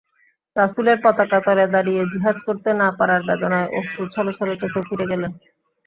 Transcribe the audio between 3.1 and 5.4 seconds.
বেদনায় অশ্রু ছলছল চোখে ফিরে গেলেন।